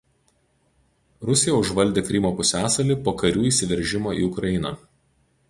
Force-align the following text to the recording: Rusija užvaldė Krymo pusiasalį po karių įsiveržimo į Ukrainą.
Rusija 1.29 1.57
užvaldė 1.63 2.03
Krymo 2.07 2.33
pusiasalį 2.41 2.99
po 3.09 3.15
karių 3.21 3.45
įsiveržimo 3.51 4.17
į 4.23 4.27
Ukrainą. 4.31 4.75